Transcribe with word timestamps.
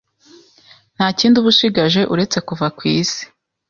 ntakindi 0.95 1.35
ubushigaje 1.39 2.01
uretse 2.13 2.37
kuva 2.47 2.67
ku 2.77 2.81
isi, 2.97 3.23